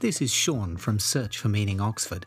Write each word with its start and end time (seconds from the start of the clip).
This 0.00 0.22
is 0.22 0.32
Sean 0.32 0.78
from 0.78 0.98
Search 0.98 1.36
for 1.36 1.50
Meaning 1.50 1.78
Oxford. 1.78 2.24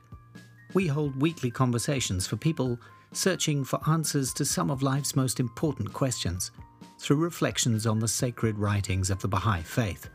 We 0.76 0.86
hold 0.86 1.20
weekly 1.20 1.50
conversations 1.50 2.28
for 2.28 2.36
people 2.36 2.78
searching 3.14 3.64
for 3.64 3.80
answers 3.90 4.32
to 4.34 4.46
some 4.46 4.70
of 4.70 4.84
life's 4.84 5.16
most 5.16 5.40
important 5.40 5.92
questions 5.92 6.52
through 7.00 7.18
reflections 7.18 7.88
on 7.88 7.98
the 7.98 8.08
sacred 8.08 8.60
writings 8.60 9.10
of 9.10 9.20
the 9.22 9.28
Baha'i 9.28 9.64
Faith. 9.64 10.08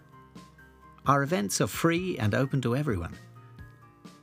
Our 1.07 1.25
events 1.25 1.61
are 1.61 1.67
free 1.67 2.17
and 2.19 2.33
open 2.33 2.61
to 2.61 2.77
everyone. 2.77 3.17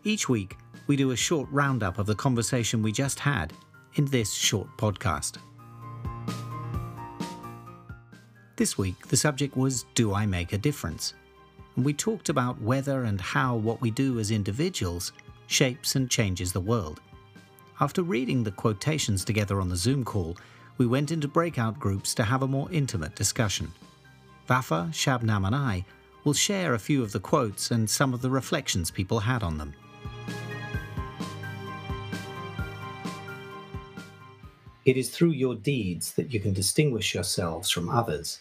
Each 0.06 0.30
week, 0.30 0.56
we 0.88 0.96
do 0.96 1.12
a 1.12 1.18
short 1.18 1.50
roundup 1.52 2.00
of 2.00 2.06
the 2.06 2.16
conversation 2.16 2.82
we 2.82 2.94
just 2.94 3.20
had 3.20 3.52
in 3.96 4.06
this 4.06 4.32
short 4.32 4.70
podcast. 4.78 5.40
This 8.56 8.78
week, 8.78 9.10
the 9.10 9.18
subject 9.18 9.58
was 9.58 9.84
Do 9.94 10.14
I 10.14 10.26
Make 10.26 10.54
a 10.54 10.58
Difference? 10.58 11.16
We 11.78 11.94
talked 11.94 12.30
about 12.30 12.62
whether 12.62 13.04
and 13.04 13.20
how 13.20 13.56
what 13.56 13.82
we 13.82 13.92
do 13.92 14.18
as 14.20 14.32
individuals 14.32 15.12
shapes 15.48 15.96
and 15.96 16.10
changes 16.10 16.54
the 16.54 16.62
world. 16.62 17.02
After 17.82 18.02
reading 18.02 18.44
the 18.44 18.52
quotations 18.52 19.26
together 19.26 19.60
on 19.60 19.68
the 19.68 19.76
Zoom 19.76 20.06
call, 20.06 20.38
we 20.78 20.86
went 20.86 21.12
into 21.12 21.28
breakout 21.28 21.78
groups 21.78 22.14
to 22.14 22.24
have 22.24 22.44
a 22.44 22.48
more 22.48 22.72
intimate 22.72 23.16
discussion. 23.16 23.74
Vafa, 24.48 24.90
Shabnam, 24.92 25.46
and 25.46 25.56
I 25.56 25.84
will 26.24 26.34
share 26.34 26.74
a 26.74 26.80
few 26.80 27.04
of 27.04 27.12
the 27.12 27.20
quotes 27.20 27.72
and 27.72 27.90
some 27.90 28.14
of 28.14 28.22
the 28.22 28.30
reflections 28.30 28.90
people 28.90 29.20
had 29.20 29.44
on 29.44 29.58
them. 29.58 29.74
It 34.86 34.96
is 34.96 35.10
through 35.10 35.32
your 35.32 35.56
deeds 35.56 36.14
that 36.14 36.34
you 36.34 36.40
can 36.40 36.54
distinguish 36.54 37.14
yourselves 37.14 37.70
from 37.70 37.90
others. 37.90 38.40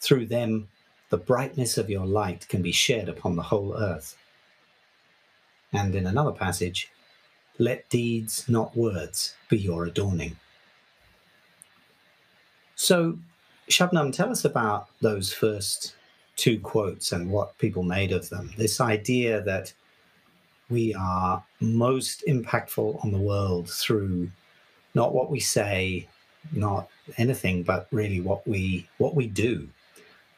Through 0.00 0.26
them, 0.26 0.68
the 1.10 1.16
brightness 1.16 1.78
of 1.78 1.90
your 1.90 2.06
light 2.06 2.48
can 2.48 2.62
be 2.62 2.72
shed 2.72 3.08
upon 3.08 3.36
the 3.36 3.42
whole 3.42 3.76
earth. 3.76 4.16
And 5.72 5.94
in 5.94 6.06
another 6.06 6.32
passage, 6.32 6.90
let 7.58 7.88
deeds, 7.88 8.48
not 8.48 8.76
words, 8.76 9.34
be 9.48 9.58
your 9.58 9.84
adorning. 9.84 10.36
So, 12.74 13.18
Shabnam, 13.68 14.12
tell 14.12 14.30
us 14.30 14.44
about 14.44 14.88
those 15.00 15.32
first 15.32 15.94
two 16.36 16.58
quotes 16.58 17.12
and 17.12 17.30
what 17.30 17.56
people 17.58 17.82
made 17.82 18.12
of 18.12 18.28
them. 18.28 18.50
This 18.56 18.80
idea 18.80 19.40
that 19.42 19.72
we 20.68 20.94
are 20.94 21.44
most 21.60 22.24
impactful 22.26 23.04
on 23.04 23.12
the 23.12 23.18
world 23.18 23.70
through 23.70 24.30
not 24.94 25.14
what 25.14 25.30
we 25.30 25.40
say, 25.40 26.08
not 26.52 26.88
anything, 27.18 27.62
but 27.62 27.86
really 27.90 28.20
what 28.20 28.46
we 28.46 28.88
what 28.98 29.14
we 29.14 29.26
do, 29.26 29.68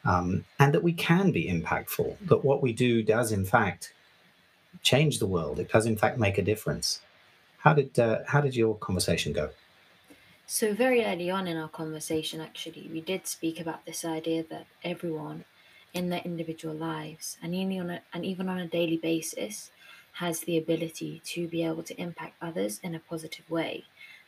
um, 0.06 0.44
and 0.58 0.72
that 0.74 0.82
we 0.82 0.92
can 0.92 1.30
be 1.32 1.46
impactful. 1.46 2.16
That 2.26 2.44
what 2.44 2.62
we 2.62 2.72
do 2.72 3.02
does, 3.02 3.32
in 3.32 3.44
fact, 3.44 3.92
change 4.82 5.18
the 5.18 5.26
world. 5.26 5.58
It 5.58 5.70
does, 5.70 5.86
in 5.86 5.96
fact, 5.96 6.18
make 6.18 6.38
a 6.38 6.42
difference. 6.42 7.00
How 7.58 7.74
did 7.74 7.98
uh, 7.98 8.20
how 8.26 8.40
did 8.40 8.54
your 8.54 8.76
conversation 8.76 9.32
go? 9.32 9.50
So 10.46 10.72
very 10.72 11.04
early 11.04 11.28
on 11.28 11.48
in 11.48 11.56
our 11.56 11.68
conversation, 11.68 12.40
actually, 12.40 12.88
we 12.92 13.00
did 13.00 13.26
speak 13.26 13.58
about 13.60 13.84
this 13.84 14.04
idea 14.04 14.44
that 14.44 14.66
everyone 14.84 15.44
in 15.92 16.10
their 16.10 16.20
individual 16.24 16.74
lives 16.74 17.36
and 17.42 17.54
even 17.54 17.80
on 17.80 17.90
a, 17.90 18.00
and 18.12 18.24
even 18.24 18.48
on 18.48 18.58
a 18.58 18.66
daily 18.66 18.98
basis 18.98 19.70
has 20.12 20.40
the 20.40 20.56
ability 20.56 21.20
to 21.24 21.48
be 21.48 21.64
able 21.64 21.82
to 21.82 22.00
impact 22.00 22.34
others 22.40 22.78
in 22.82 22.94
a 22.94 23.00
positive 23.00 23.48
way 23.50 23.84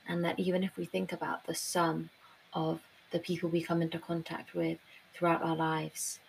and 0.08 0.24
that 0.24 0.38
even 0.40 0.64
if 0.64 0.76
we 0.76 0.86
think 0.86 1.12
about 1.12 1.46
the 1.46 1.54
sum 1.54 2.08
of 2.54 2.80
the 3.10 3.18
people 3.18 3.48
we 3.48 3.62
come 3.62 3.82
into 3.82 3.98
contact 3.98 4.54
with 4.54 4.78
throughout 5.18 5.42
our 5.42 5.56
lives 5.56 6.20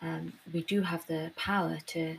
um, 0.00 0.34
we 0.52 0.62
do 0.62 0.82
have 0.82 1.06
the 1.06 1.32
power 1.36 1.78
to 1.86 2.18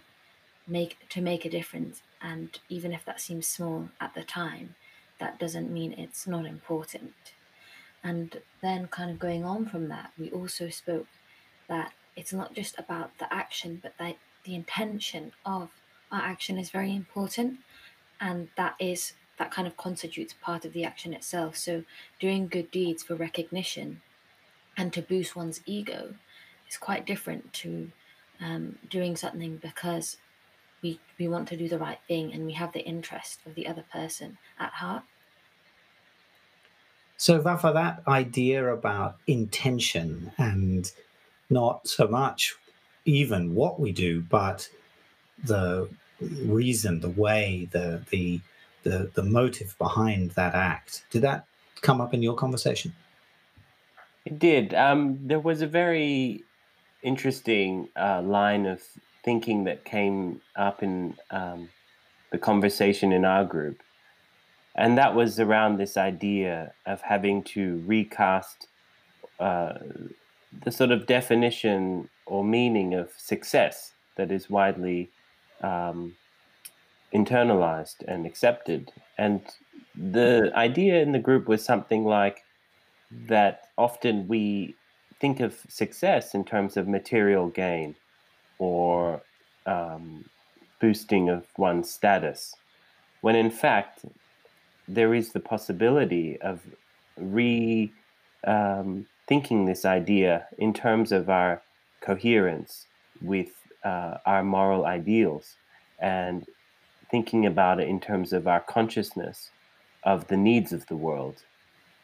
make 0.67 0.97
to 1.09 1.21
make 1.21 1.45
a 1.45 1.49
difference. 1.49 2.01
And 2.21 2.59
even 2.67 2.91
if 2.91 3.05
that 3.05 3.21
seems 3.21 3.47
small 3.47 3.89
at 4.01 4.13
the 4.13 4.23
time 4.23 4.75
that 5.19 5.39
doesn't 5.39 5.71
mean 5.71 5.93
it's 5.93 6.27
not 6.27 6.45
important. 6.45 7.13
And 8.03 8.41
then 8.61 8.87
kind 8.87 9.11
of 9.11 9.19
going 9.19 9.43
on 9.43 9.65
from 9.65 9.87
that 9.89 10.11
we 10.17 10.29
also 10.31 10.69
spoke 10.69 11.07
that 11.67 11.93
it's 12.15 12.33
not 12.33 12.53
just 12.53 12.77
about 12.77 13.17
the 13.17 13.33
action, 13.33 13.79
but 13.81 13.93
that 13.99 14.17
the 14.43 14.55
intention 14.55 15.31
of 15.45 15.69
our 16.11 16.21
action 16.21 16.57
is 16.57 16.69
very 16.69 16.95
important, 16.95 17.59
and 18.19 18.49
that 18.57 18.75
is 18.79 19.13
that 19.37 19.51
kind 19.51 19.67
of 19.67 19.77
constitutes 19.77 20.33
part 20.41 20.65
of 20.65 20.73
the 20.73 20.83
action 20.83 21.13
itself. 21.13 21.55
So, 21.55 21.83
doing 22.19 22.47
good 22.47 22.71
deeds 22.71 23.03
for 23.03 23.15
recognition 23.15 24.01
and 24.79 24.93
to 24.93 25.01
boost 25.01 25.35
one's 25.35 25.61
ego 25.65 26.15
is 26.69 26.77
quite 26.77 27.05
different 27.05 27.51
to 27.51 27.91
um, 28.39 28.77
doing 28.89 29.17
something 29.17 29.57
because 29.57 30.17
we 30.81 30.99
we 31.19 31.27
want 31.27 31.49
to 31.49 31.57
do 31.57 31.67
the 31.67 31.77
right 31.77 31.99
thing 32.07 32.33
and 32.33 32.45
we 32.45 32.53
have 32.53 32.71
the 32.71 32.79
interest 32.79 33.39
of 33.45 33.53
the 33.55 33.67
other 33.67 33.83
person 33.91 34.37
at 34.57 34.71
heart. 34.71 35.03
So, 37.17 37.41
Vafa, 37.41 37.73
that 37.73 38.01
idea 38.07 38.73
about 38.73 39.17
intention 39.27 40.31
and 40.37 40.89
not 41.49 41.85
so 41.85 42.07
much 42.07 42.55
even 43.03 43.53
what 43.53 43.81
we 43.81 43.91
do, 43.91 44.21
but 44.21 44.69
the 45.43 45.89
reason, 46.21 47.01
the 47.01 47.09
way, 47.09 47.67
the 47.71 48.01
the 48.11 48.39
the 48.83 49.11
the 49.13 49.23
motive 49.23 49.75
behind 49.77 50.31
that 50.31 50.55
act. 50.55 51.03
Did 51.09 51.23
that 51.23 51.45
come 51.81 51.99
up 51.99 52.13
in 52.13 52.23
your 52.23 52.35
conversation? 52.35 52.93
It 54.25 54.39
did. 54.39 54.73
Um, 54.73 55.19
there 55.21 55.39
was 55.39 55.61
a 55.61 55.67
very 55.67 56.43
interesting 57.01 57.89
uh, 57.95 58.21
line 58.21 58.65
of 58.65 58.81
thinking 59.23 59.63
that 59.65 59.85
came 59.85 60.41
up 60.55 60.83
in 60.83 61.15
um, 61.31 61.69
the 62.31 62.37
conversation 62.37 63.11
in 63.11 63.25
our 63.25 63.45
group, 63.45 63.81
and 64.75 64.97
that 64.97 65.15
was 65.15 65.39
around 65.39 65.77
this 65.77 65.97
idea 65.97 66.73
of 66.85 67.01
having 67.01 67.43
to 67.43 67.83
recast 67.85 68.67
uh, 69.39 69.73
the 70.63 70.71
sort 70.71 70.91
of 70.91 71.05
definition 71.05 72.09
or 72.25 72.43
meaning 72.43 72.93
of 72.93 73.11
success 73.17 73.93
that 74.15 74.31
is 74.31 74.49
widely 74.49 75.09
um, 75.61 76.15
internalized 77.13 78.03
and 78.07 78.25
accepted. 78.25 78.91
And 79.17 79.41
the 79.95 80.51
idea 80.55 81.01
in 81.01 81.11
the 81.11 81.19
group 81.19 81.47
was 81.47 81.63
something 81.63 82.05
like 82.05 82.43
that 83.11 83.69
often 83.77 84.27
we 84.27 84.75
think 85.19 85.39
of 85.39 85.57
success 85.67 86.33
in 86.33 86.43
terms 86.43 86.77
of 86.77 86.87
material 86.87 87.49
gain 87.49 87.95
or 88.57 89.21
um, 89.65 90.25
boosting 90.79 91.29
of 91.29 91.45
one's 91.57 91.89
status, 91.89 92.55
when 93.21 93.35
in 93.35 93.49
fact 93.49 94.05
there 94.87 95.13
is 95.13 95.31
the 95.31 95.39
possibility 95.39 96.39
of 96.41 96.61
re 97.17 97.91
um, 98.45 99.05
this 99.29 99.85
idea 99.85 100.47
in 100.57 100.73
terms 100.73 101.11
of 101.11 101.29
our 101.29 101.61
coherence 102.01 102.87
with 103.21 103.49
uh, 103.83 104.17
our 104.25 104.43
moral 104.43 104.85
ideals 104.85 105.55
and 105.99 106.47
thinking 107.11 107.45
about 107.45 107.79
it 107.79 107.87
in 107.87 107.99
terms 107.99 108.33
of 108.33 108.47
our 108.47 108.59
consciousness 108.59 109.51
of 110.03 110.27
the 110.27 110.37
needs 110.37 110.73
of 110.73 110.87
the 110.87 110.95
world 110.95 111.43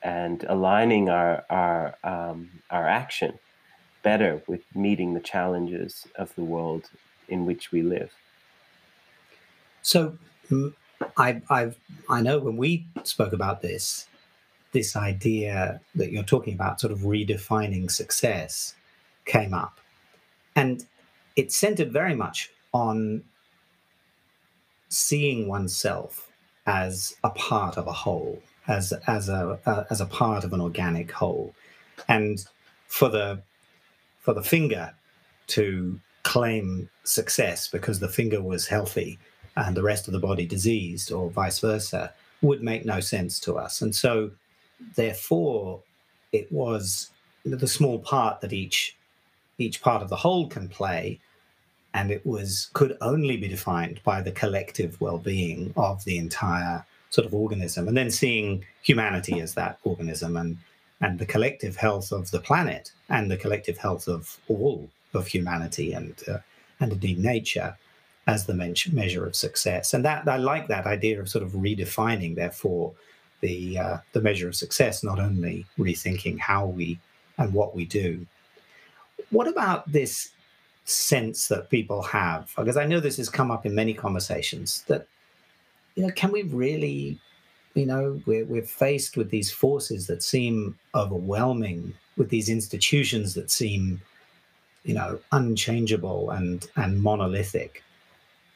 and 0.05 0.45
aligning 0.47 1.09
our 1.09 1.43
our 1.49 1.95
um, 2.03 2.49
our 2.69 2.87
action 2.87 3.39
better 4.03 4.43
with 4.47 4.61
meeting 4.75 5.15
the 5.15 5.19
challenges 5.19 6.07
of 6.15 6.33
the 6.35 6.43
world 6.43 6.91
in 7.27 7.45
which 7.47 7.71
we 7.71 7.81
live. 7.81 8.11
So, 9.81 10.17
I 11.17 11.41
I've 11.49 11.77
I 12.07 12.21
know 12.21 12.37
when 12.37 12.55
we 12.55 12.85
spoke 13.03 13.33
about 13.33 13.63
this, 13.63 14.07
this 14.73 14.95
idea 14.95 15.81
that 15.95 16.11
you're 16.11 16.23
talking 16.23 16.53
about, 16.53 16.79
sort 16.79 16.93
of 16.93 16.99
redefining 16.99 17.89
success, 17.89 18.75
came 19.25 19.55
up. 19.55 19.79
And 20.55 20.85
it 21.35 21.51
centered 21.51 21.91
very 21.91 22.15
much 22.15 22.51
on 22.73 23.23
seeing 24.87 25.47
oneself 25.47 26.29
as 26.67 27.15
a 27.23 27.31
part 27.31 27.77
of 27.77 27.87
a 27.87 27.91
whole, 27.91 28.41
as 28.67 28.93
as 29.07 29.29
a 29.29 29.59
uh, 29.65 29.83
as 29.89 30.01
a 30.01 30.05
part 30.05 30.43
of 30.43 30.53
an 30.53 30.61
organic 30.61 31.11
whole, 31.11 31.53
and 32.07 32.45
for 32.87 33.09
the 33.09 33.41
for 34.19 34.33
the 34.33 34.43
finger 34.43 34.93
to 35.47 35.99
claim 36.23 36.89
success 37.03 37.67
because 37.67 37.99
the 37.99 38.07
finger 38.07 38.41
was 38.41 38.65
healthy 38.65 39.19
and 39.55 39.77
the 39.77 39.83
rest 39.83 40.07
of 40.07 40.13
the 40.13 40.19
body 40.19 40.45
diseased, 40.45 41.11
or 41.11 41.29
vice 41.29 41.59
versa, 41.59 42.11
would 42.41 42.61
make 42.61 42.85
no 42.85 42.99
sense 42.99 43.39
to 43.39 43.53
us. 43.55 43.81
And 43.81 43.95
so 43.95 44.31
therefore, 44.95 45.81
it 46.31 46.51
was 46.51 47.11
the 47.45 47.67
small 47.67 47.99
part 47.99 48.41
that 48.41 48.53
each 48.53 48.97
each 49.57 49.81
part 49.81 50.01
of 50.01 50.09
the 50.09 50.17
whole 50.17 50.47
can 50.47 50.67
play, 50.67 51.19
and 51.93 52.11
it 52.11 52.25
was 52.25 52.69
could 52.73 52.97
only 53.01 53.37
be 53.37 53.47
defined 53.47 54.01
by 54.03 54.21
the 54.21 54.31
collective 54.31 54.99
well-being 54.99 55.73
of 55.77 56.03
the 56.03 56.17
entire 56.17 56.85
sort 57.15 57.25
of 57.25 57.33
organism, 57.33 57.87
and 57.87 57.95
then 57.95 58.11
seeing 58.11 58.65
humanity 58.81 59.39
as 59.39 59.53
that 59.53 59.79
organism 59.83 60.35
and 60.41 60.57
and 61.01 61.19
the 61.19 61.25
collective 61.25 61.75
health 61.75 62.11
of 62.11 62.31
the 62.31 62.39
planet 62.39 62.91
and 63.09 63.29
the 63.29 63.37
collective 63.43 63.77
health 63.77 64.07
of 64.07 64.21
all 64.47 64.89
of 65.13 65.27
humanity 65.27 65.93
and 65.93 66.13
uh, 66.31 66.39
and 66.79 66.91
indeed 66.91 67.19
nature 67.19 67.77
as 68.27 68.45
the 68.45 68.53
measure 69.01 69.25
of 69.25 69.35
success. 69.35 69.93
And 69.93 70.03
that 70.03 70.27
I 70.27 70.37
like 70.37 70.67
that 70.67 70.87
idea 70.87 71.19
of 71.21 71.29
sort 71.29 71.43
of 71.43 71.51
redefining, 71.51 72.35
therefore, 72.35 72.93
the 73.41 73.57
uh, 73.85 73.97
the 74.13 74.21
measure 74.21 74.49
of 74.49 74.55
success, 74.55 75.03
not 75.03 75.19
only 75.19 75.65
rethinking 75.79 76.37
how 76.39 76.65
we 76.65 76.99
and 77.37 77.53
what 77.53 77.75
we 77.75 77.85
do. 77.85 78.25
What 79.29 79.47
about 79.47 79.89
this 79.91 80.31
sense 80.85 81.47
that 81.47 81.69
people 81.69 82.01
have? 82.03 82.51
Because 82.57 82.77
I 82.77 82.85
know 82.85 82.99
this 82.99 83.17
has 83.17 83.29
come 83.29 83.51
up 83.51 83.65
in 83.65 83.73
many 83.73 83.93
conversations 83.93 84.83
that 84.87 85.07
you 85.95 86.05
know, 86.05 86.11
can 86.13 86.31
we 86.31 86.43
really, 86.43 87.19
you 87.73 87.85
know, 87.85 88.21
we're 88.25 88.45
we're 88.45 88.61
faced 88.61 89.17
with 89.17 89.29
these 89.29 89.51
forces 89.51 90.07
that 90.07 90.23
seem 90.23 90.77
overwhelming, 90.93 91.93
with 92.17 92.29
these 92.29 92.49
institutions 92.49 93.33
that 93.33 93.49
seem, 93.49 94.01
you 94.83 94.93
know, 94.93 95.19
unchangeable 95.31 96.31
and 96.31 96.67
and 96.75 97.01
monolithic. 97.01 97.83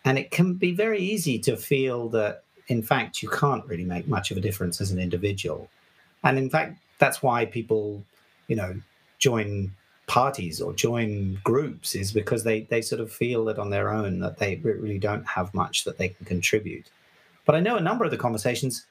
And 0.05 0.17
it 0.17 0.31
can 0.31 0.53
be 0.53 0.73
very 0.73 0.99
easy 0.99 1.39
to 1.39 1.57
feel 1.57 2.09
that 2.09 2.43
in 2.67 2.81
fact 2.81 3.21
you 3.21 3.29
can't 3.29 3.65
really 3.65 3.83
make 3.83 4.07
much 4.07 4.31
of 4.31 4.37
a 4.37 4.41
difference 4.41 4.79
as 4.79 4.91
an 4.91 4.99
individual. 4.99 5.69
And 6.23 6.37
in 6.37 6.49
fact, 6.49 6.77
that's 6.99 7.23
why 7.23 7.45
people, 7.45 8.03
you 8.47 8.55
know, 8.55 8.79
join 9.17 9.71
parties 10.07 10.59
or 10.59 10.73
join 10.73 11.39
groups 11.43 11.95
is 11.95 12.11
because 12.11 12.43
they 12.43 12.61
they 12.61 12.81
sort 12.81 12.99
of 12.99 13.11
feel 13.11 13.45
that 13.45 13.59
on 13.59 13.69
their 13.69 13.93
own 13.93 14.19
that 14.19 14.39
they 14.39 14.55
really 14.57 14.99
don't 14.99 15.25
have 15.27 15.53
much 15.53 15.83
that 15.83 15.97
they 15.97 16.09
can 16.09 16.25
contribute. 16.25 16.89
But 17.49 17.55
I 17.55 17.61
know 17.61 17.77
a 17.77 17.81
number 17.81 18.05
of 18.05 18.11
the 18.11 18.17
conversations 18.17 18.85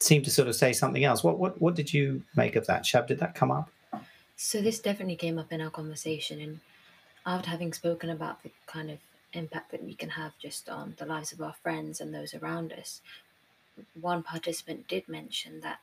seem 0.00 0.22
to 0.22 0.30
sort 0.30 0.48
of 0.48 0.54
say 0.54 0.74
something 0.74 1.04
else. 1.04 1.24
What 1.24 1.38
what 1.38 1.58
what 1.62 1.74
did 1.74 1.94
you 1.94 2.22
make 2.36 2.56
of 2.56 2.66
that, 2.66 2.84
Shab? 2.84 3.06
Did 3.06 3.20
that 3.20 3.34
come 3.34 3.50
up? 3.50 3.70
So 4.36 4.60
this 4.60 4.80
definitely 4.80 5.16
came 5.16 5.38
up 5.38 5.50
in 5.50 5.62
our 5.62 5.70
conversation, 5.70 6.42
and 6.42 6.60
after 7.24 7.48
having 7.48 7.72
spoken 7.72 8.10
about 8.10 8.42
the 8.42 8.50
kind 8.66 8.90
of 8.90 8.98
impact 9.32 9.70
that 9.70 9.82
we 9.82 9.94
can 9.94 10.10
have 10.10 10.32
just 10.38 10.68
on 10.68 10.94
the 10.98 11.06
lives 11.06 11.32
of 11.32 11.40
our 11.40 11.54
friends 11.62 12.02
and 12.02 12.14
those 12.14 12.34
around 12.34 12.74
us, 12.74 13.00
one 13.98 14.22
participant 14.22 14.86
did 14.86 15.08
mention 15.08 15.62
that 15.62 15.78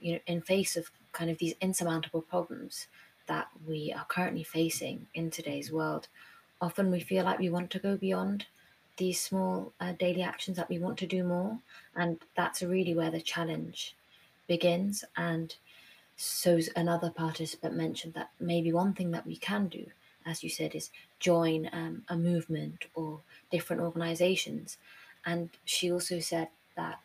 you 0.00 0.14
know 0.14 0.20
in 0.26 0.40
face 0.40 0.76
of 0.76 0.90
kind 1.12 1.30
of 1.30 1.38
these 1.38 1.54
insurmountable 1.60 2.22
problems 2.22 2.88
that 3.28 3.46
we 3.64 3.94
are 3.96 4.06
currently 4.06 4.42
facing 4.42 5.06
in 5.14 5.30
today's 5.30 5.70
world, 5.70 6.08
often 6.60 6.90
we 6.90 6.98
feel 6.98 7.24
like 7.24 7.38
we 7.38 7.48
want 7.48 7.70
to 7.70 7.78
go 7.78 7.96
beyond 7.96 8.46
these 8.96 9.20
small 9.20 9.72
uh, 9.80 9.92
daily 9.92 10.22
actions 10.22 10.56
that 10.56 10.68
we 10.68 10.78
want 10.78 10.98
to 10.98 11.06
do 11.06 11.24
more, 11.24 11.58
and 11.94 12.18
that's 12.36 12.62
really 12.62 12.94
where 12.94 13.10
the 13.10 13.20
challenge 13.20 13.94
begins. 14.46 15.04
And 15.16 15.54
so 16.16 16.60
another 16.74 17.10
participant 17.10 17.74
mentioned 17.74 18.14
that 18.14 18.30
maybe 18.40 18.72
one 18.72 18.94
thing 18.94 19.10
that 19.10 19.26
we 19.26 19.36
can 19.36 19.68
do 19.68 19.86
as 20.26 20.42
you 20.42 20.50
said, 20.50 20.74
is 20.74 20.90
join 21.20 21.70
um, 21.72 22.02
a 22.08 22.16
movement 22.16 22.84
or 22.94 23.20
different 23.50 23.80
organizations. 23.80 24.76
And 25.24 25.50
she 25.64 25.90
also 25.90 26.18
said 26.18 26.48
that 26.76 26.98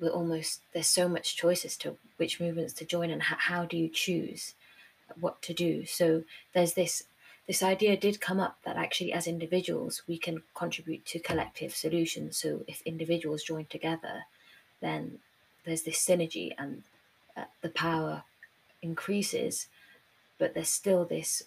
we're 0.00 0.10
almost 0.10 0.60
there's 0.72 0.88
so 0.88 1.08
much 1.08 1.36
choices 1.36 1.76
to 1.78 1.96
which 2.18 2.40
movements 2.40 2.74
to 2.74 2.84
join 2.84 3.10
and 3.10 3.22
how, 3.22 3.36
how 3.38 3.64
do 3.64 3.76
you 3.76 3.88
choose 3.88 4.54
what 5.18 5.40
to 5.42 5.54
do. 5.54 5.86
So 5.86 6.24
there's 6.52 6.74
this 6.74 7.04
this 7.46 7.62
idea 7.62 7.96
did 7.96 8.20
come 8.20 8.40
up 8.40 8.58
that 8.64 8.76
actually 8.76 9.12
as 9.12 9.26
individuals 9.26 10.02
we 10.06 10.18
can 10.18 10.42
contribute 10.54 11.04
to 11.06 11.18
collective 11.18 11.74
solutions. 11.74 12.38
So 12.38 12.64
if 12.66 12.80
individuals 12.82 13.42
join 13.42 13.66
together, 13.66 14.24
then 14.80 15.18
there's 15.64 15.82
this 15.82 16.04
synergy 16.04 16.52
and 16.58 16.82
uh, 17.36 17.44
the 17.60 17.68
power 17.68 18.22
increases, 18.82 19.66
but 20.38 20.54
there's 20.54 20.68
still 20.68 21.04
this 21.04 21.44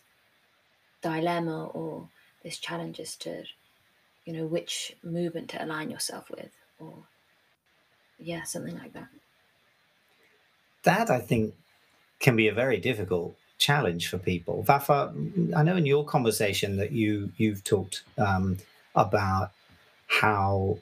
dilemma 1.01 1.67
or 1.67 2.09
this 2.43 2.57
challenge 2.57 2.99
as 2.99 3.15
to 3.15 3.43
you 4.25 4.33
know 4.33 4.45
which 4.45 4.95
movement 5.03 5.49
to 5.49 5.63
align 5.63 5.89
yourself 5.89 6.29
with 6.29 6.51
or 6.79 6.93
yeah 8.19 8.43
something 8.43 8.77
like 8.77 8.93
that 8.93 9.07
that 10.83 11.09
i 11.09 11.19
think 11.19 11.53
can 12.19 12.35
be 12.35 12.47
a 12.47 12.53
very 12.53 12.77
difficult 12.77 13.37
challenge 13.57 14.09
for 14.09 14.17
people. 14.17 14.63
Vafa 14.67 15.11
i 15.55 15.63
know 15.63 15.75
in 15.75 15.85
your 15.85 16.05
conversation 16.05 16.77
that 16.77 16.91
you 16.91 17.31
you've 17.37 17.63
talked 17.63 18.03
um, 18.17 18.57
about 18.95 19.51
how 20.07 20.77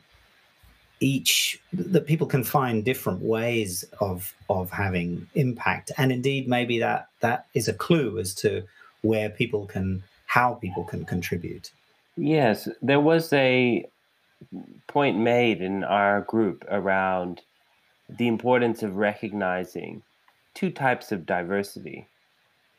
each 0.99 1.59
that 1.73 2.05
people 2.05 2.27
can 2.27 2.43
find 2.43 2.85
different 2.85 3.21
ways 3.21 3.83
of 3.99 4.33
of 4.49 4.69
having 4.71 5.27
impact. 5.35 5.91
And 5.97 6.11
indeed 6.11 6.47
maybe 6.47 6.79
that 6.79 7.07
that 7.21 7.47
is 7.53 7.67
a 7.67 7.73
clue 7.73 8.19
as 8.19 8.33
to 8.35 8.63
where 9.01 9.29
people 9.29 9.65
can 9.65 10.03
how 10.25 10.55
people 10.55 10.83
can 10.83 11.05
contribute. 11.05 11.71
Yes 12.17 12.67
there 12.81 12.99
was 12.99 13.31
a 13.33 13.85
point 14.87 15.17
made 15.17 15.61
in 15.61 15.83
our 15.83 16.21
group 16.21 16.65
around 16.69 17.41
the 18.09 18.27
importance 18.27 18.83
of 18.83 18.97
recognizing 18.97 20.03
two 20.53 20.69
types 20.69 21.11
of 21.11 21.25
diversity 21.25 22.07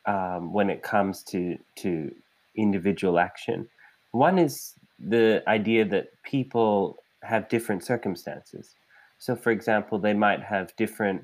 um, 0.06 0.52
when 0.52 0.70
it 0.70 0.82
comes 0.82 1.22
to 1.22 1.56
to 1.76 2.10
individual 2.56 3.18
action 3.18 3.68
one 4.12 4.38
is 4.38 4.74
the 4.98 5.42
idea 5.46 5.84
that 5.84 6.06
people 6.24 6.96
have 7.22 7.48
different 7.48 7.84
circumstances 7.84 8.74
so 9.18 9.36
for 9.36 9.50
example 9.50 9.98
they 9.98 10.14
might 10.14 10.42
have 10.42 10.74
different 10.76 11.22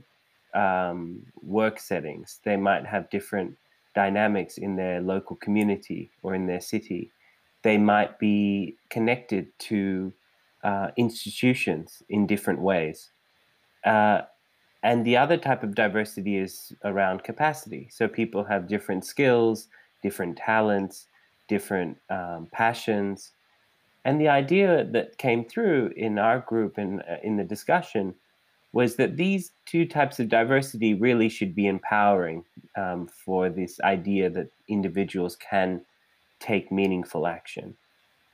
um, 0.54 1.22
work 1.42 1.78
settings 1.78 2.40
they 2.44 2.56
might 2.56 2.84
have 2.84 3.08
different 3.10 3.56
dynamics 3.94 4.58
in 4.58 4.76
their 4.76 5.00
local 5.00 5.36
community 5.36 6.10
or 6.22 6.34
in 6.34 6.46
their 6.46 6.60
city. 6.60 7.10
They 7.62 7.78
might 7.78 8.18
be 8.18 8.76
connected 8.90 9.48
to 9.60 10.12
uh, 10.64 10.88
institutions 10.96 12.02
in 12.08 12.26
different 12.26 12.60
ways. 12.60 13.10
Uh, 13.84 14.22
and 14.82 15.04
the 15.04 15.16
other 15.16 15.36
type 15.36 15.62
of 15.62 15.74
diversity 15.74 16.36
is 16.36 16.72
around 16.84 17.22
capacity. 17.22 17.88
So 17.90 18.08
people 18.08 18.44
have 18.44 18.66
different 18.66 19.04
skills, 19.04 19.68
different 20.02 20.36
talents, 20.36 21.06
different 21.48 21.98
um, 22.10 22.48
passions. 22.52 23.32
And 24.04 24.20
the 24.20 24.28
idea 24.28 24.84
that 24.92 25.18
came 25.18 25.44
through 25.44 25.92
in 25.96 26.18
our 26.18 26.40
group 26.40 26.78
and 26.78 27.00
uh, 27.02 27.16
in 27.22 27.36
the 27.36 27.44
discussion 27.44 28.14
was 28.72 28.96
that 28.96 29.16
these 29.16 29.52
two 29.66 29.86
types 29.86 30.18
of 30.18 30.28
diversity 30.28 30.94
really 30.94 31.28
should 31.28 31.54
be 31.54 31.66
empowering 31.66 32.44
um, 32.76 33.06
for 33.06 33.50
this 33.50 33.78
idea 33.82 34.30
that 34.30 34.48
individuals 34.68 35.36
can 35.36 35.82
take 36.40 36.72
meaningful 36.72 37.26
action 37.26 37.76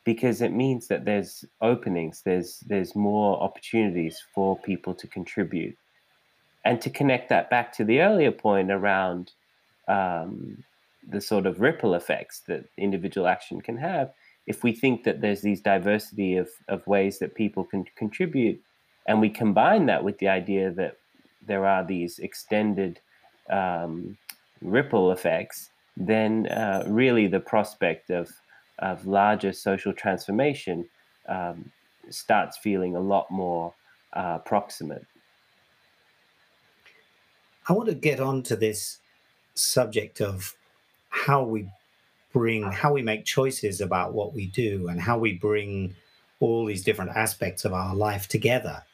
because 0.04 0.40
it 0.40 0.52
means 0.52 0.88
that 0.88 1.04
there's 1.04 1.44
openings 1.60 2.22
there's 2.24 2.60
there's 2.60 2.96
more 2.96 3.38
opportunities 3.42 4.22
for 4.34 4.56
people 4.60 4.94
to 4.94 5.06
contribute 5.06 5.76
and 6.68 6.82
to 6.82 6.90
connect 6.90 7.30
that 7.30 7.48
back 7.48 7.72
to 7.72 7.82
the 7.82 8.02
earlier 8.02 8.30
point 8.30 8.70
around 8.70 9.32
um, 9.88 10.62
the 11.08 11.18
sort 11.18 11.46
of 11.46 11.62
ripple 11.62 11.94
effects 11.94 12.40
that 12.46 12.66
individual 12.76 13.26
action 13.26 13.62
can 13.62 13.78
have 13.78 14.12
if 14.46 14.62
we 14.62 14.72
think 14.72 15.02
that 15.04 15.22
there's 15.22 15.40
these 15.40 15.62
diversity 15.62 16.36
of, 16.36 16.50
of 16.68 16.86
ways 16.86 17.20
that 17.20 17.34
people 17.34 17.64
can 17.64 17.86
contribute 17.96 18.60
and 19.06 19.18
we 19.18 19.30
combine 19.30 19.86
that 19.86 20.04
with 20.04 20.18
the 20.18 20.28
idea 20.28 20.70
that 20.70 20.98
there 21.46 21.64
are 21.64 21.82
these 21.82 22.18
extended 22.18 23.00
um, 23.48 24.18
ripple 24.60 25.10
effects, 25.10 25.70
then 25.96 26.48
uh, 26.48 26.84
really 26.86 27.26
the 27.26 27.40
prospect 27.40 28.10
of, 28.10 28.30
of 28.80 29.06
larger 29.06 29.54
social 29.54 29.94
transformation 29.94 30.86
um, 31.30 31.72
starts 32.10 32.58
feeling 32.58 32.94
a 32.94 33.00
lot 33.00 33.30
more 33.30 33.72
uh, 34.12 34.36
proximate. 34.36 35.06
I 37.68 37.74
want 37.74 37.90
to 37.90 37.94
get 37.94 38.18
on 38.18 38.42
to 38.44 38.56
this 38.56 38.98
subject 39.54 40.22
of 40.22 40.54
how 41.10 41.42
we 41.42 41.68
bring, 42.32 42.62
how 42.62 42.94
we 42.94 43.02
make 43.02 43.26
choices 43.26 43.82
about 43.82 44.14
what 44.14 44.32
we 44.32 44.46
do, 44.46 44.88
and 44.88 44.98
how 44.98 45.18
we 45.18 45.34
bring 45.34 45.94
all 46.40 46.64
these 46.64 46.82
different 46.82 47.10
aspects 47.14 47.66
of 47.66 47.74
our 47.74 47.94
life 47.94 48.26
together 48.26 48.84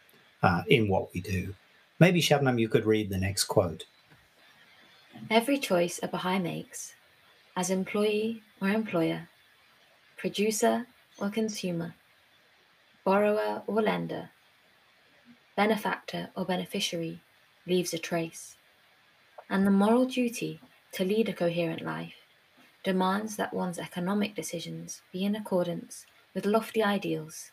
uh, 0.43 0.63
in 0.67 0.89
what 0.89 1.15
we 1.15 1.21
do. 1.21 1.55
Maybe, 2.01 2.21
Shabnam, 2.21 2.61
you 2.61 2.69
could 2.69 2.85
read 2.85 3.11
the 3.11 3.19
next 3.19 3.45
quote. 3.45 3.85
Every 5.31 5.59
choice 5.59 6.01
a 6.03 6.09
Baha'i 6.09 6.41
makes, 6.41 6.95
as 7.57 7.71
employee 7.71 8.43
or 8.61 8.69
employer, 8.69 9.29
producer 10.17 10.87
or 11.21 11.31
consumer, 11.31 11.95
borrower 13.05 13.63
or 13.69 13.83
lender, 13.83 14.31
benefactor 15.55 16.31
or 16.37 16.45
beneficiary, 16.45 17.21
leaves 17.67 17.95
a 17.95 17.99
trace. 17.99 18.57
And 19.55 19.65
the 19.65 19.71
moral 19.71 20.05
duty 20.05 20.59
to 20.95 21.05
lead 21.05 21.29
a 21.29 21.33
coherent 21.33 21.81
life 21.81 22.17
demands 22.83 23.37
that 23.37 23.55
one's 23.55 23.79
economic 23.79 24.35
decisions 24.35 25.01
be 25.13 25.25
in 25.25 25.37
accordance 25.37 26.07
with 26.35 26.45
lofty 26.45 26.83
ideals, 26.83 27.53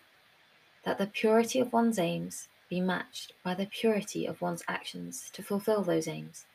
that 0.84 0.98
the 0.98 1.06
purity 1.06 1.60
of 1.60 1.72
one's 1.72 2.00
aims 2.00 2.48
be 2.72 2.82
matched 2.82 3.34
by 3.44 3.54
the 3.54 3.68
purity 3.68 4.26
of 4.26 4.42
one's 4.42 4.64
actions 4.68 5.30
to 5.34 5.44
fulfill 5.44 5.84
those 5.84 6.08
aims. 6.08 6.46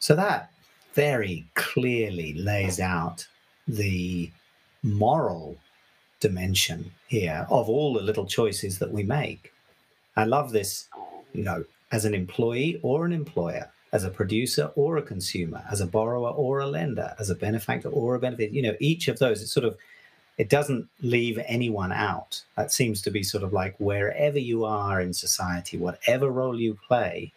So 0.00 0.16
that 0.16 0.50
very 0.94 1.46
clearly 1.54 2.34
lays 2.34 2.80
out 2.80 3.28
the 3.68 4.32
moral 4.82 5.58
dimension 6.18 6.90
here 7.06 7.46
of 7.48 7.68
all 7.68 7.94
the 7.94 8.02
little 8.02 8.26
choices 8.26 8.80
that 8.80 8.90
we 8.90 9.04
make. 9.04 9.52
I 10.16 10.24
love 10.24 10.50
this, 10.50 10.88
you 11.32 11.44
know, 11.44 11.64
as 11.92 12.04
an 12.04 12.14
employee 12.14 12.78
or 12.82 13.04
an 13.04 13.12
employer, 13.12 13.70
as 13.92 14.04
a 14.04 14.10
producer 14.10 14.70
or 14.76 14.96
a 14.96 15.02
consumer, 15.02 15.64
as 15.70 15.80
a 15.80 15.86
borrower 15.86 16.30
or 16.30 16.60
a 16.60 16.66
lender, 16.66 17.14
as 17.18 17.30
a 17.30 17.34
benefactor 17.34 17.88
or 17.88 18.14
a 18.14 18.20
benefit. 18.20 18.52
You 18.52 18.62
know, 18.62 18.76
each 18.80 19.08
of 19.08 19.18
those, 19.18 19.42
it's 19.42 19.52
sort 19.52 19.66
of, 19.66 19.76
it 20.38 20.48
doesn't 20.48 20.88
leave 21.02 21.38
anyone 21.46 21.92
out. 21.92 22.42
That 22.56 22.72
seems 22.72 23.02
to 23.02 23.10
be 23.10 23.22
sort 23.22 23.42
of 23.42 23.52
like 23.52 23.74
wherever 23.78 24.38
you 24.38 24.64
are 24.64 25.00
in 25.00 25.12
society, 25.12 25.76
whatever 25.76 26.30
role 26.30 26.58
you 26.58 26.78
play, 26.86 27.32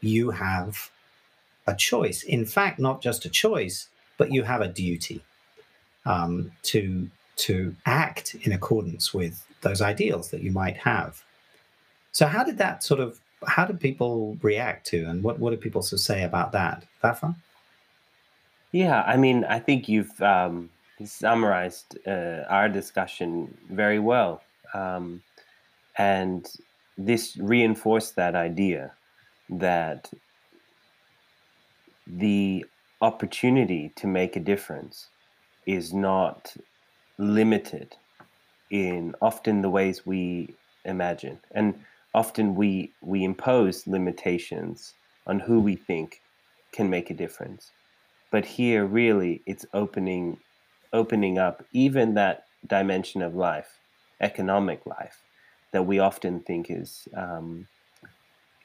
you 0.00 0.30
have 0.30 0.90
a 1.66 1.74
choice. 1.74 2.22
In 2.22 2.44
fact, 2.44 2.78
not 2.78 3.02
just 3.02 3.24
a 3.24 3.30
choice, 3.30 3.88
but 4.18 4.32
you 4.32 4.42
have 4.42 4.60
a 4.60 4.68
duty 4.68 5.22
um, 6.04 6.52
to 6.64 7.08
to 7.36 7.74
act 7.86 8.34
in 8.42 8.52
accordance 8.52 9.14
with 9.14 9.46
those 9.62 9.80
ideals 9.80 10.30
that 10.30 10.42
you 10.42 10.52
might 10.52 10.76
have. 10.76 11.24
So, 12.12 12.26
how 12.26 12.44
did 12.44 12.58
that 12.58 12.82
sort 12.82 13.00
of 13.00 13.19
how 13.46 13.64
do 13.64 13.74
people 13.74 14.36
react 14.42 14.86
to, 14.88 15.04
and 15.04 15.22
what 15.22 15.38
what 15.38 15.50
did 15.50 15.60
people 15.60 15.82
say 15.82 16.22
about 16.24 16.52
that? 16.52 16.84
Vafa? 17.02 17.34
Yeah, 18.72 19.02
I 19.02 19.16
mean, 19.16 19.44
I 19.44 19.58
think 19.58 19.88
you've 19.88 20.20
um, 20.22 20.70
summarized 21.04 21.98
uh, 22.06 22.44
our 22.48 22.68
discussion 22.68 23.56
very 23.70 23.98
well, 23.98 24.42
um, 24.74 25.22
and 25.96 26.46
this 26.96 27.36
reinforced 27.36 28.16
that 28.16 28.34
idea 28.34 28.92
that 29.48 30.10
the 32.06 32.64
opportunity 33.00 33.92
to 33.96 34.06
make 34.06 34.36
a 34.36 34.40
difference 34.40 35.08
is 35.66 35.92
not 35.92 36.54
limited 37.18 37.96
in 38.70 39.14
often 39.20 39.62
the 39.62 39.70
ways 39.70 40.06
we 40.06 40.54
imagine 40.84 41.38
and 41.52 41.74
often 42.14 42.54
we 42.54 42.92
we 43.02 43.24
impose 43.24 43.86
limitations 43.86 44.94
on 45.26 45.40
who 45.40 45.60
we 45.60 45.76
think 45.76 46.20
can 46.72 46.90
make 46.90 47.10
a 47.10 47.14
difference. 47.14 47.70
But 48.30 48.44
here 48.44 48.84
really 48.84 49.42
it's 49.46 49.66
opening 49.74 50.38
opening 50.92 51.38
up 51.38 51.64
even 51.72 52.14
that 52.14 52.44
dimension 52.66 53.22
of 53.22 53.34
life 53.34 53.78
economic 54.20 54.84
life 54.86 55.22
that 55.72 55.86
we 55.86 55.98
often 55.98 56.40
think 56.40 56.66
is 56.68 57.08
um, 57.16 57.66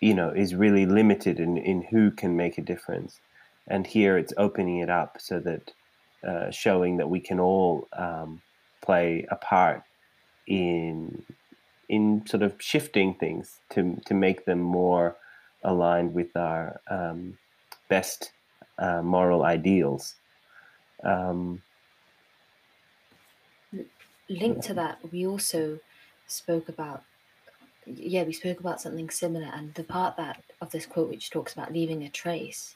you 0.02 0.14
know 0.14 0.30
is 0.30 0.56
really 0.56 0.86
limited 0.86 1.40
in, 1.40 1.58
in 1.58 1.82
who 1.84 2.12
can 2.12 2.36
make 2.36 2.58
a 2.58 2.62
difference. 2.62 3.20
And 3.68 3.88
here 3.88 4.18
it's 4.18 4.34
opening 4.38 4.80
it 4.80 4.90
up 4.90 5.18
so 5.20 5.40
that 5.40 5.74
uh, 6.28 6.52
showing 6.52 6.98
that 6.98 7.10
we 7.10 7.20
can 7.20 7.40
all 7.40 7.88
um, 7.94 8.42
play 8.82 9.26
a 9.30 9.36
part 9.36 9.84
in 10.48 11.24
in 11.90 12.26
sort 12.28 12.44
of 12.44 12.56
shifting 12.60 13.14
things 13.16 13.60
to 13.72 14.02
to 14.06 14.14
make 14.14 14.46
them 14.46 14.60
more 14.60 15.18
aligned 15.64 16.14
with 16.14 16.36
our 16.36 16.82
um, 16.90 17.38
best 17.90 18.32
uh, 18.78 19.02
moral 19.02 19.44
ideals. 19.44 20.16
Um, 21.04 21.62
Linked 24.28 24.64
to 24.64 24.74
that, 24.74 24.98
we 25.12 25.28
also 25.28 25.80
spoke 26.28 26.68
about 26.68 27.04
yeah, 27.86 28.24
we 28.24 28.34
spoke 28.34 28.60
about 28.60 28.82
something 28.82 29.10
similar, 29.10 29.52
and 29.54 29.74
the 29.76 29.84
part 29.84 30.18
that 30.18 30.42
of 30.62 30.72
this 30.72 30.86
quote 30.86 31.10
which 31.10 31.30
talks 31.30 31.54
about 31.54 31.72
leaving 31.72 32.04
a 32.04 32.10
trace 32.10 32.76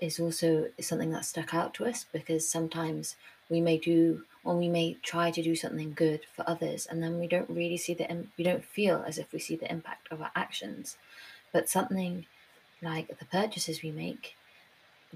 is 0.00 0.20
also 0.20 0.68
something 0.80 1.10
that 1.10 1.24
stuck 1.24 1.54
out 1.54 1.74
to 1.74 1.84
us 1.84 2.06
because 2.12 2.48
sometimes 2.48 3.16
we 3.48 3.60
may 3.60 3.78
do 3.78 4.22
or 4.44 4.56
we 4.56 4.68
may 4.68 4.94
try 5.02 5.30
to 5.30 5.42
do 5.42 5.56
something 5.56 5.92
good 5.92 6.20
for 6.34 6.48
others 6.48 6.86
and 6.86 7.02
then 7.02 7.18
we 7.18 7.26
don't 7.26 7.50
really 7.50 7.76
see 7.76 7.94
the 7.94 8.26
we 8.36 8.44
don't 8.44 8.64
feel 8.64 9.04
as 9.06 9.18
if 9.18 9.32
we 9.32 9.38
see 9.38 9.56
the 9.56 9.70
impact 9.70 10.08
of 10.10 10.22
our 10.22 10.30
actions. 10.36 10.96
But 11.52 11.68
something 11.68 12.26
like 12.80 13.18
the 13.18 13.24
purchases 13.24 13.82
we 13.82 13.90
make 13.90 14.36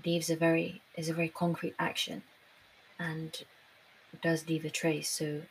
leaves 0.04 0.30
a 0.30 0.36
very 0.36 0.82
is 0.96 1.08
a 1.08 1.14
very 1.14 1.28
concrete 1.28 1.74
action 1.78 2.22
and 2.98 3.44
does 4.20 4.48
leave 4.48 4.64
a 4.64 4.70
trace. 4.70 5.10
So 5.10 5.42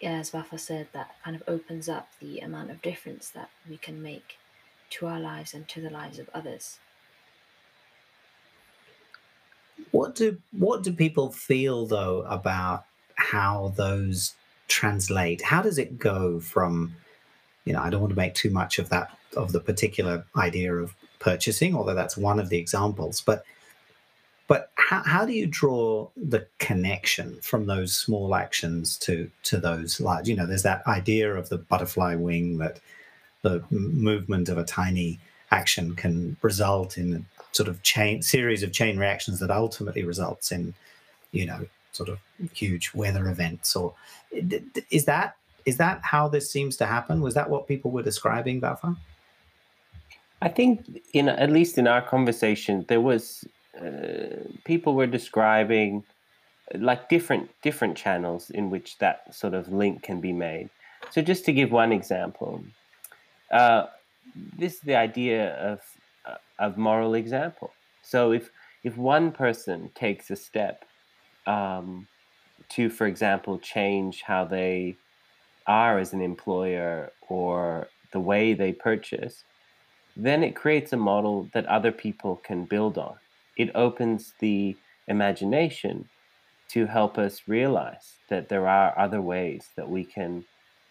yeah, 0.00 0.18
as 0.18 0.32
Vafa 0.32 0.58
said 0.58 0.88
that 0.92 1.14
kind 1.22 1.36
of 1.36 1.42
opens 1.46 1.88
up 1.88 2.08
the 2.20 2.40
amount 2.40 2.70
of 2.70 2.82
difference 2.82 3.30
that 3.30 3.50
we 3.68 3.76
can 3.76 4.02
make 4.02 4.38
to 4.90 5.06
our 5.06 5.20
lives 5.20 5.54
and 5.54 5.68
to 5.68 5.80
the 5.80 5.90
lives 5.90 6.18
of 6.18 6.28
others 6.34 6.80
what 9.90 10.14
do 10.14 10.38
what 10.52 10.82
do 10.82 10.92
people 10.92 11.30
feel 11.30 11.86
though 11.86 12.22
about 12.22 12.84
how 13.16 13.72
those 13.76 14.34
translate? 14.68 15.42
How 15.42 15.62
does 15.62 15.78
it 15.78 15.98
go 15.98 16.40
from, 16.40 16.94
you 17.64 17.72
know, 17.72 17.82
I 17.82 17.90
don't 17.90 18.00
want 18.00 18.12
to 18.12 18.18
make 18.18 18.34
too 18.34 18.50
much 18.50 18.78
of 18.78 18.88
that 18.90 19.16
of 19.36 19.52
the 19.52 19.60
particular 19.60 20.24
idea 20.36 20.74
of 20.74 20.94
purchasing, 21.18 21.76
although 21.76 21.94
that's 21.94 22.16
one 22.16 22.40
of 22.40 22.48
the 22.48 22.58
examples, 22.58 23.20
but 23.20 23.44
but 24.48 24.72
how, 24.74 25.02
how 25.04 25.24
do 25.24 25.32
you 25.32 25.46
draw 25.46 26.08
the 26.16 26.44
connection 26.58 27.38
from 27.40 27.66
those 27.66 27.94
small 27.94 28.34
actions 28.34 28.98
to 28.98 29.30
to 29.44 29.58
those 29.58 30.00
large 30.00 30.28
you 30.28 30.34
know 30.34 30.46
there's 30.46 30.64
that 30.64 30.84
idea 30.88 31.32
of 31.34 31.48
the 31.48 31.58
butterfly 31.58 32.16
wing 32.16 32.58
that 32.58 32.80
the 33.42 33.62
movement 33.70 34.48
of 34.48 34.58
a 34.58 34.64
tiny 34.64 35.20
action 35.52 35.94
can 35.94 36.36
result 36.42 36.98
in 36.98 37.24
sort 37.52 37.68
of 37.68 37.82
chain 37.82 38.22
series 38.22 38.62
of 38.62 38.72
chain 38.72 38.98
reactions 38.98 39.40
that 39.40 39.50
ultimately 39.50 40.04
results 40.04 40.52
in 40.52 40.74
you 41.32 41.46
know 41.46 41.66
sort 41.92 42.08
of 42.08 42.18
huge 42.52 42.92
weather 42.94 43.28
events 43.28 43.74
or 43.74 43.94
is 44.90 45.04
that 45.04 45.36
is 45.66 45.76
that 45.76 46.00
how 46.02 46.28
this 46.28 46.50
seems 46.50 46.76
to 46.76 46.86
happen 46.86 47.20
was 47.20 47.34
that 47.34 47.50
what 47.50 47.66
people 47.66 47.90
were 47.90 48.02
describing 48.02 48.60
Vafa? 48.60 48.96
i 50.40 50.48
think 50.48 51.02
in 51.12 51.28
at 51.28 51.50
least 51.50 51.78
in 51.78 51.86
our 51.86 52.02
conversation 52.02 52.84
there 52.88 53.00
was 53.00 53.44
uh, 53.80 54.36
people 54.64 54.94
were 54.94 55.06
describing 55.06 56.04
like 56.74 57.08
different 57.08 57.50
different 57.62 57.96
channels 57.96 58.50
in 58.50 58.70
which 58.70 58.98
that 58.98 59.34
sort 59.34 59.54
of 59.54 59.72
link 59.72 60.02
can 60.02 60.20
be 60.20 60.32
made 60.32 60.70
so 61.10 61.20
just 61.20 61.44
to 61.44 61.52
give 61.52 61.72
one 61.72 61.92
example 61.92 62.62
uh, 63.50 63.86
this 64.56 64.74
is 64.74 64.80
the 64.80 64.94
idea 64.94 65.56
of 65.56 65.78
uh, 65.78 65.99
of 66.58 66.76
moral 66.76 67.14
example. 67.14 67.72
So 68.02 68.32
if 68.32 68.50
if 68.82 68.96
one 68.96 69.32
person 69.32 69.90
takes 69.94 70.30
a 70.30 70.36
step 70.36 70.84
um, 71.46 72.06
to, 72.70 72.88
for 72.88 73.06
example, 73.06 73.58
change 73.58 74.22
how 74.22 74.44
they 74.44 74.96
are 75.66 75.98
as 75.98 76.12
an 76.12 76.22
employer 76.22 77.12
or 77.28 77.88
the 78.12 78.20
way 78.20 78.54
they 78.54 78.72
purchase, 78.72 79.44
then 80.16 80.42
it 80.42 80.56
creates 80.56 80.92
a 80.92 80.96
model 80.96 81.48
that 81.52 81.66
other 81.66 81.92
people 81.92 82.36
can 82.36 82.64
build 82.64 82.96
on. 82.96 83.16
It 83.56 83.70
opens 83.74 84.32
the 84.40 84.76
imagination 85.08 86.08
to 86.68 86.86
help 86.86 87.18
us 87.18 87.42
realize 87.46 88.14
that 88.28 88.48
there 88.48 88.66
are 88.66 88.98
other 88.98 89.20
ways 89.20 89.68
that 89.76 89.88
we 89.90 90.04
can 90.04 90.44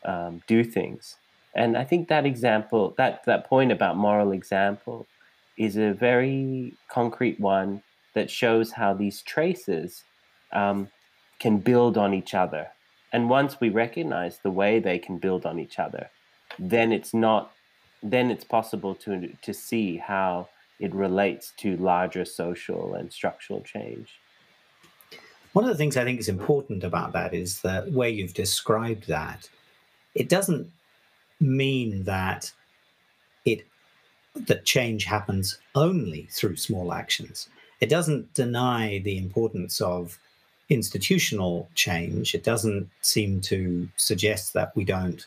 um, 0.06 0.44
do 0.48 0.64
things 0.64 1.18
and 1.56 1.78
I 1.78 1.84
think 1.84 2.08
that 2.10 2.26
example, 2.26 2.94
that 2.98 3.24
that 3.26 3.46
point 3.48 3.72
about 3.72 3.98
moral 3.98 4.32
example, 4.32 5.08
is 5.60 5.76
a 5.78 5.94
very 5.94 6.74
concrete 6.88 7.40
one 7.40 7.84
that 8.16 8.32
shows 8.32 8.72
how 8.72 8.94
these 8.94 9.22
traces 9.22 10.04
um, 10.54 10.88
can 11.40 11.60
build 11.60 11.98
on 11.98 12.14
each 12.14 12.34
other. 12.34 12.68
And 13.14 13.30
once 13.30 13.60
we 13.60 13.70
recognize 13.70 14.40
the 14.40 14.52
way 14.52 14.80
they 14.80 14.98
can 14.98 15.18
build 15.18 15.46
on 15.46 15.60
each 15.60 15.78
other, 15.78 16.10
then 16.58 16.92
it's 16.92 17.14
not, 17.14 17.52
then 18.02 18.32
it's 18.32 18.44
possible 18.44 18.96
to 18.96 19.28
to 19.42 19.54
see 19.54 19.98
how 19.98 20.48
it 20.80 20.96
relates 20.96 21.52
to 21.58 21.76
larger 21.78 22.24
social 22.24 22.96
and 22.96 23.12
structural 23.12 23.62
change. 23.62 24.14
One 25.54 25.66
of 25.66 25.72
the 25.72 25.78
things 25.78 25.98
I 25.98 26.06
think 26.06 26.20
is 26.20 26.30
important 26.30 26.84
about 26.84 27.12
that 27.14 27.34
is 27.34 27.62
that 27.62 27.92
where 27.92 28.10
you've 28.10 28.34
described 28.34 29.08
that, 29.08 29.50
it 30.16 30.30
doesn't 30.30 30.72
mean 31.40 32.04
that 32.04 32.52
it 33.46 33.66
that 34.36 34.66
change 34.66 35.06
happens 35.06 35.60
only 35.76 36.28
through 36.32 36.56
small 36.56 36.94
actions. 36.94 37.50
It 37.82 37.90
doesn't 37.90 38.34
deny 38.34 39.00
the 39.00 39.18
importance 39.18 39.82
of 39.82 40.20
institutional 40.70 41.68
change. 41.76 42.36
It 42.36 42.44
doesn't 42.44 42.90
seem 43.02 43.42
to 43.42 43.90
suggest 43.98 44.54
that 44.54 44.76
we 44.76 44.86
don't 44.86 45.26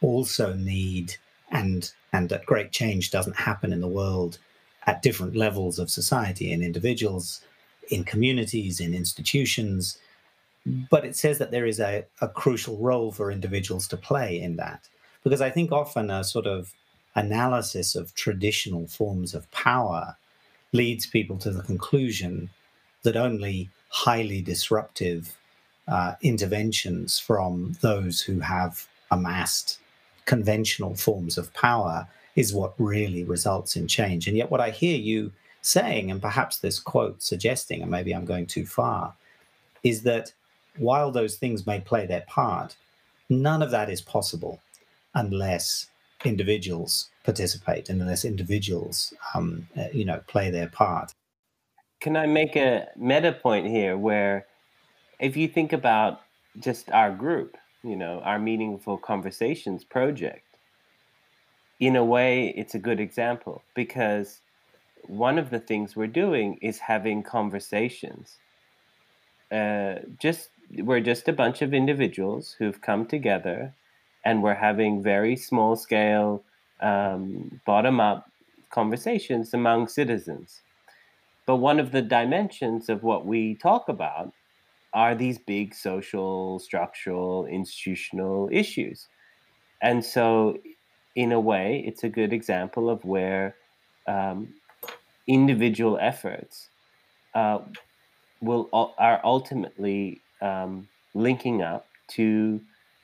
also 0.00 0.52
need 0.54 1.16
and 1.50 1.92
and 2.12 2.28
that 2.28 2.44
great 2.44 2.72
change 2.72 3.10
doesn't 3.10 3.36
happen 3.36 3.72
in 3.72 3.80
the 3.80 3.88
world 3.88 4.38
at 4.86 5.02
different 5.02 5.36
levels 5.36 5.78
of 5.78 5.90
society 5.90 6.50
in 6.50 6.62
individuals 6.62 7.42
in 7.90 8.02
communities 8.02 8.80
in 8.80 8.94
institutions 8.94 9.98
but 10.90 11.04
it 11.04 11.16
says 11.16 11.38
that 11.38 11.50
there 11.50 11.66
is 11.66 11.80
a, 11.80 12.04
a 12.20 12.28
crucial 12.28 12.76
role 12.78 13.12
for 13.12 13.30
individuals 13.30 13.86
to 13.88 13.96
play 13.96 14.40
in 14.40 14.56
that 14.56 14.88
because 15.22 15.40
I 15.40 15.50
think 15.50 15.72
often 15.72 16.10
a 16.10 16.24
sort 16.24 16.46
of 16.46 16.72
analysis 17.14 17.94
of 17.94 18.14
traditional 18.14 18.86
forms 18.86 19.34
of 19.34 19.50
power 19.50 20.16
leads 20.72 21.06
people 21.06 21.36
to 21.38 21.50
the 21.50 21.62
conclusion 21.62 22.48
that 23.02 23.16
only 23.16 23.68
highly 23.88 24.40
disruptive 24.40 25.36
uh, 25.88 26.14
interventions 26.22 27.18
from 27.18 27.76
those 27.80 28.20
who 28.20 28.40
have 28.40 28.86
amassed 29.10 29.78
conventional 30.24 30.94
forms 30.94 31.36
of 31.36 31.52
power 31.52 32.08
is 32.36 32.54
what 32.54 32.74
really 32.78 33.24
results 33.24 33.76
in 33.76 33.86
change. 33.86 34.26
And 34.26 34.36
yet, 34.36 34.50
what 34.50 34.60
I 34.60 34.70
hear 34.70 34.98
you 34.98 35.32
saying, 35.60 36.10
and 36.10 36.22
perhaps 36.22 36.58
this 36.58 36.78
quote 36.78 37.22
suggesting, 37.22 37.82
and 37.82 37.90
maybe 37.90 38.12
I'm 38.12 38.24
going 38.24 38.46
too 38.46 38.64
far, 38.64 39.14
is 39.82 40.02
that 40.02 40.32
while 40.78 41.10
those 41.10 41.36
things 41.36 41.66
may 41.66 41.80
play 41.80 42.06
their 42.06 42.22
part, 42.22 42.76
none 43.28 43.62
of 43.62 43.70
that 43.70 43.90
is 43.90 44.00
possible 44.00 44.60
unless 45.14 45.88
individuals 46.26 47.10
participate 47.24 47.88
and 47.88 48.00
unless 48.00 48.24
individuals, 48.24 49.14
um, 49.34 49.68
uh, 49.76 49.84
you 49.92 50.04
know, 50.04 50.20
play 50.26 50.50
their 50.50 50.68
part. 50.68 51.12
Can 52.00 52.16
I 52.16 52.26
make 52.26 52.56
a 52.56 52.88
meta 52.96 53.32
point 53.32 53.66
here 53.66 53.96
where 53.96 54.46
if 55.20 55.36
you 55.36 55.46
think 55.46 55.72
about 55.72 56.20
just 56.58 56.90
our 56.90 57.12
group, 57.12 57.56
you 57.84 57.96
know, 57.96 58.20
our 58.20 58.38
meaningful 58.38 58.98
conversations 58.98 59.84
project, 59.84 60.44
in 61.78 61.96
a 61.96 62.04
way, 62.04 62.48
it's 62.56 62.74
a 62.74 62.78
good 62.78 63.00
example 63.00 63.62
because 63.74 64.40
one 65.06 65.38
of 65.38 65.50
the 65.50 65.58
things 65.58 65.96
we're 65.96 66.06
doing 66.06 66.58
is 66.62 66.78
having 66.78 67.22
conversations. 67.22 68.36
Uh, 69.50 69.96
just 70.18 70.50
we're 70.78 71.00
just 71.00 71.28
a 71.28 71.32
bunch 71.32 71.60
of 71.60 71.74
individuals 71.74 72.56
who've 72.58 72.80
come 72.80 73.04
together, 73.04 73.74
and 74.24 74.42
we're 74.42 74.54
having 74.54 75.02
very 75.02 75.36
small 75.36 75.76
scale, 75.76 76.42
um, 76.80 77.60
bottom 77.66 78.00
up 78.00 78.30
conversations 78.70 79.54
among 79.54 79.88
citizens. 79.88 80.62
But 81.46 81.56
one 81.56 81.80
of 81.80 81.92
the 81.92 82.02
dimensions 82.02 82.88
of 82.88 83.02
what 83.02 83.26
we 83.26 83.56
talk 83.56 83.88
about 83.88 84.32
are 84.94 85.14
these 85.14 85.38
big 85.38 85.74
social, 85.74 86.58
structural, 86.58 87.46
institutional 87.46 88.48
issues. 88.52 89.08
And 89.80 90.04
so, 90.04 90.58
in 91.16 91.32
a 91.32 91.40
way, 91.40 91.82
it's 91.86 92.04
a 92.04 92.08
good 92.08 92.32
example 92.32 92.88
of 92.88 93.04
where 93.04 93.56
um, 94.06 94.54
individual 95.26 95.98
efforts 96.00 96.68
uh, 97.34 97.58
will 98.40 98.68
are 98.72 99.20
ultimately 99.24 100.20
um, 100.40 100.88
linking 101.14 101.62
up 101.62 101.86
to 102.08 102.60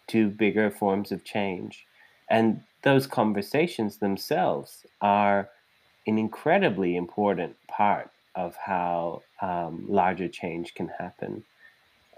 to 0.08 0.28
bigger 0.28 0.70
forms 0.70 1.12
of 1.12 1.24
change, 1.24 1.86
and 2.28 2.60
those 2.82 3.06
conversations 3.06 3.98
themselves 3.98 4.86
are 5.00 5.48
an 6.06 6.18
incredibly 6.18 6.96
important 6.96 7.56
part 7.66 8.10
of 8.34 8.56
how 8.56 9.22
um, 9.42 9.84
larger 9.88 10.28
change 10.28 10.74
can 10.74 10.88
happen. 10.88 11.44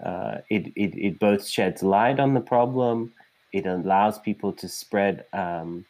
Uh, 0.03 0.37
it, 0.49 0.67
it, 0.75 0.95
it 0.97 1.19
both 1.19 1.45
sheds 1.47 1.83
light 1.83 2.19
on 2.19 2.33
the 2.33 2.41
problem, 2.41 3.13
it 3.53 3.65
allows 3.65 4.17
people 4.19 4.53
to 4.53 4.67
spread 4.67 5.25
um, 5.33 5.85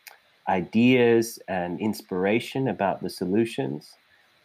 ideas 0.47 1.39
and 1.47 1.79
inspiration 1.79 2.67
about 2.67 3.01
the 3.01 3.09
solutions, 3.09 3.93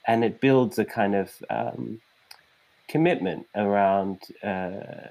and 0.06 0.24
it 0.24 0.40
builds 0.40 0.78
a 0.78 0.84
kind 0.84 1.14
of 1.14 1.42
um, 1.50 2.00
commitment 2.88 3.46
around 3.54 4.22
uh, 4.44 5.10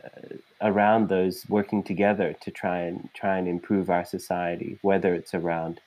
around 0.62 1.10
those 1.10 1.46
working 1.50 1.84
together 1.84 2.34
to 2.42 2.52
try 2.52 2.80
and 2.80 3.10
try 3.14 3.38
and 3.38 3.48
improve 3.48 3.90
our 3.90 4.06
society, 4.06 4.80
whether 4.82 5.14
it's 5.14 5.34
around 5.34 5.82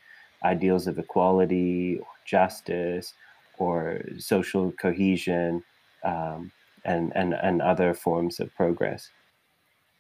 ideals 0.45 0.87
of 0.87 0.99
equality 0.99 1.99
or 1.99 2.07
justice 2.25 3.15
or 3.59 4.01
social 4.19 4.71
cohesion 4.73 5.63
um, 6.05 6.53
and, 6.85 7.13
and, 7.17 7.35
and 7.35 7.61
other 7.61 7.93
forms 7.93 8.39
of 8.39 8.55
progress. 8.55 9.11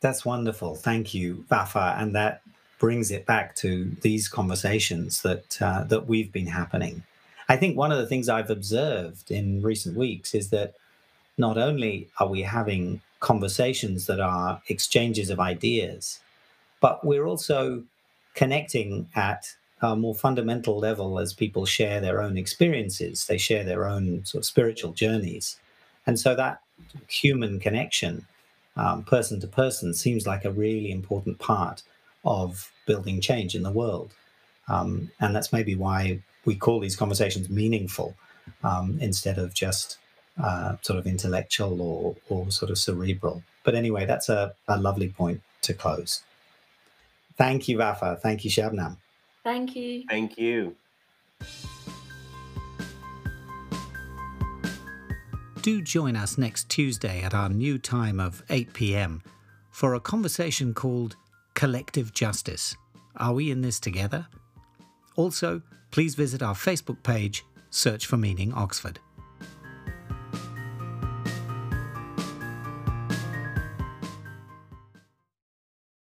That's 0.00 0.24
wonderful. 0.24 0.76
Thank 0.76 1.12
you, 1.12 1.44
Vafa. 1.50 2.00
And 2.00 2.14
that 2.14 2.42
brings 2.78 3.10
it 3.10 3.26
back 3.26 3.56
to 3.56 3.96
these 4.02 4.28
conversations 4.28 5.22
that 5.22 5.60
uh, 5.60 5.82
that 5.84 6.06
we've 6.06 6.30
been 6.30 6.46
happening. 6.46 7.02
I 7.48 7.56
think 7.56 7.76
one 7.76 7.90
of 7.90 7.98
the 7.98 8.06
things 8.06 8.28
I've 8.28 8.50
observed 8.50 9.30
in 9.30 9.62
recent 9.62 9.96
weeks 9.96 10.34
is 10.34 10.50
that 10.50 10.74
not 11.38 11.56
only 11.56 12.08
are 12.18 12.28
we 12.28 12.42
having 12.42 13.00
conversations 13.20 14.06
that 14.06 14.20
are 14.20 14.60
exchanges 14.68 15.30
of 15.30 15.40
ideas, 15.40 16.20
but 16.80 17.04
we're 17.04 17.26
also 17.26 17.82
connecting 18.34 19.08
at 19.14 19.54
a 19.80 19.96
more 19.96 20.14
fundamental 20.14 20.78
level 20.78 21.18
as 21.18 21.32
people 21.32 21.64
share 21.64 22.00
their 22.00 22.20
own 22.20 22.36
experiences, 22.36 23.26
they 23.26 23.38
share 23.38 23.64
their 23.64 23.86
own 23.86 24.24
sort 24.24 24.42
of 24.42 24.46
spiritual 24.46 24.92
journeys. 24.92 25.58
And 26.06 26.18
so 26.18 26.34
that 26.34 26.60
human 27.08 27.60
connection, 27.60 28.26
um, 28.76 29.04
person 29.04 29.40
to 29.40 29.46
person, 29.46 29.94
seems 29.94 30.26
like 30.26 30.44
a 30.44 30.50
really 30.50 30.90
important 30.90 31.38
part 31.38 31.82
of 32.24 32.72
building 32.86 33.20
change 33.20 33.54
in 33.54 33.62
the 33.62 33.70
world. 33.70 34.12
Um, 34.68 35.10
and 35.20 35.34
that's 35.34 35.52
maybe 35.52 35.74
why 35.74 36.22
we 36.44 36.56
call 36.56 36.80
these 36.80 36.96
conversations 36.96 37.48
meaningful 37.48 38.14
um, 38.64 38.98
instead 39.00 39.38
of 39.38 39.54
just 39.54 39.98
uh, 40.42 40.76
sort 40.82 40.98
of 40.98 41.06
intellectual 41.06 41.80
or, 41.80 42.16
or 42.28 42.50
sort 42.50 42.70
of 42.70 42.78
cerebral. 42.78 43.42
But 43.64 43.74
anyway, 43.74 44.06
that's 44.06 44.28
a, 44.28 44.54
a 44.66 44.78
lovely 44.78 45.08
point 45.08 45.42
to 45.62 45.74
close. 45.74 46.22
Thank 47.36 47.68
you, 47.68 47.78
Rafa. 47.78 48.18
Thank 48.22 48.44
you, 48.44 48.50
Shabnam. 48.50 48.96
Thank 49.44 49.76
you. 49.76 50.04
Thank 50.08 50.38
you. 50.38 50.76
Do 55.62 55.82
join 55.82 56.16
us 56.16 56.38
next 56.38 56.68
Tuesday 56.68 57.22
at 57.22 57.34
our 57.34 57.48
new 57.48 57.78
time 57.78 58.20
of 58.20 58.42
8 58.48 58.72
pm 58.72 59.22
for 59.70 59.94
a 59.94 60.00
conversation 60.00 60.72
called 60.72 61.16
Collective 61.54 62.12
Justice. 62.12 62.76
Are 63.16 63.34
we 63.34 63.50
in 63.50 63.60
this 63.60 63.78
together? 63.78 64.26
Also, 65.16 65.62
please 65.90 66.14
visit 66.14 66.42
our 66.42 66.54
Facebook 66.54 67.02
page, 67.02 67.44
Search 67.70 68.06
for 68.06 68.16
Meaning 68.16 68.52
Oxford. 68.52 69.00